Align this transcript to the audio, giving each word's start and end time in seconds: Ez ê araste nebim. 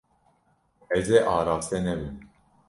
Ez 0.97 1.07
ê 1.17 1.19
araste 1.37 1.77
nebim. 1.85 2.15